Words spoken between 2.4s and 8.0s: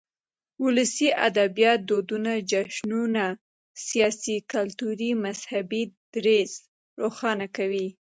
جشنونه ،سياسي، کلتوري ،مذهبي، دريځ روښانه کوي.